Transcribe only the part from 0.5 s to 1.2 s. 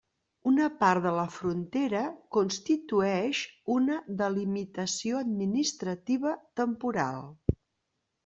Una part de